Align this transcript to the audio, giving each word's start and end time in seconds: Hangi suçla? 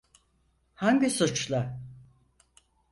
Hangi 0.75 1.09
suçla? 1.09 1.61